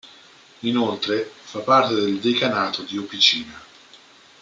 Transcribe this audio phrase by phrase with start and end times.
[0.61, 3.61] Inoltre, fa parte del decanato di Opicina.